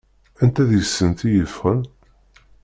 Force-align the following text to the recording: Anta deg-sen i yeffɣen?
Anta 0.41 0.63
deg-sen 0.69 1.11
i 1.27 1.29
yeffɣen? 1.35 1.81